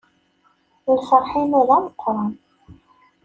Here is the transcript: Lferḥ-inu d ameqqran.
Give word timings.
Lferḥ-inu 0.95 1.61
d 1.67 1.69
ameqqran. 1.77 2.29